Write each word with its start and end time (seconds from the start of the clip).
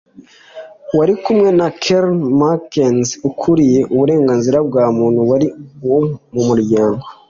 wari 0.97 1.13
kumwe 1.23 1.49
na 1.59 1.67
Karen 1.81 2.19
McKenzie 2.39 3.15
ukuriye 3.29 3.79
uburenganzira 3.93 4.57
bwa 4.67 4.85
muntu 4.97 5.19
muri 5.29 5.47
uwo 5.85 5.99
muryango 6.47 7.03